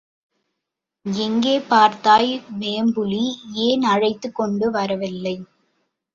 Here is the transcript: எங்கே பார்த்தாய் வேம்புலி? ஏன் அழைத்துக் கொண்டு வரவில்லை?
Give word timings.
எங்கே 1.05 1.53
பார்த்தாய் 1.59 2.31
வேம்புலி? 2.59 3.21
ஏன் 3.59 3.83
அழைத்துக் 3.83 4.35
கொண்டு 4.35 4.71
வரவில்லை? 4.71 5.35